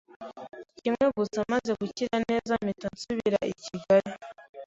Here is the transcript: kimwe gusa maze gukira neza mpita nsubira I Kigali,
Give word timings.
kimwe 0.79 1.05
gusa 1.17 1.39
maze 1.51 1.71
gukira 1.81 2.15
neza 2.29 2.53
mpita 2.63 2.87
nsubira 2.93 3.37
I 3.51 3.53
Kigali, 3.63 4.11